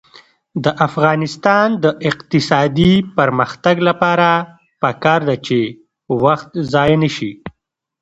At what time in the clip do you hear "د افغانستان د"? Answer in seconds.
0.63-1.85